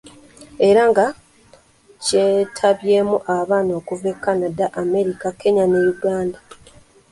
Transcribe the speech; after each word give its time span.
Era 0.69 0.81
nga 0.89 1.05
kyetabyemu 2.03 3.15
abaana 3.37 3.71
okuva 3.79 4.07
e 4.15 4.17
Canada, 4.25 4.65
Amerika, 4.83 5.27
Kenya 5.39 5.65
ne 5.67 5.79
Uganda. 5.93 6.37